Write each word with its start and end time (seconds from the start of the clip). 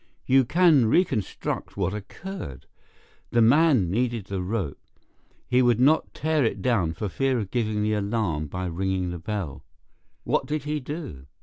You 0.25 0.45
can 0.45 0.87
reconstruct 0.87 1.77
what 1.77 1.93
occurred. 1.93 2.65
The 3.29 3.39
man 3.39 3.91
needed 3.91 4.25
the 4.25 4.41
rope. 4.41 4.79
He 5.47 5.61
would 5.61 5.79
not 5.79 6.15
tear 6.15 6.43
it 6.43 6.59
down 6.63 6.93
for 6.95 7.07
fear 7.07 7.37
of 7.37 7.51
giving 7.51 7.83
the 7.83 7.93
alarm 7.93 8.47
by 8.47 8.65
ringing 8.65 9.11
the 9.11 9.19
bell. 9.19 9.63
What 10.23 10.47
did 10.47 10.63
he 10.63 10.79
do? 10.79 11.27